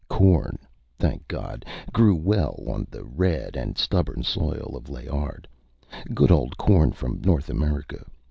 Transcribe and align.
Corn, 0.09 0.57
thank 0.97 1.27
God, 1.27 1.63
grew 1.93 2.15
well 2.15 2.63
on 2.65 2.87
the 2.89 3.03
red 3.03 3.55
and 3.55 3.77
stubborn 3.77 4.23
soil 4.23 4.75
of 4.75 4.89
Layard 4.89 5.47
good 6.15 6.31
old 6.31 6.57
corn 6.57 6.91
from 6.91 7.21
North 7.21 7.51
America. 7.51 8.03